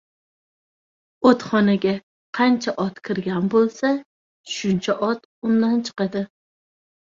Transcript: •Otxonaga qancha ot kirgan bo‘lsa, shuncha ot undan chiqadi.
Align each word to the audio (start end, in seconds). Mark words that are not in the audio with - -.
•Otxonaga 1.31 1.91
qancha 2.37 2.73
ot 2.85 3.03
kirgan 3.09 3.51
bo‘lsa, 3.57 3.93
shuncha 4.55 4.97
ot 5.11 5.31
undan 5.51 5.87
chiqadi. 5.93 6.25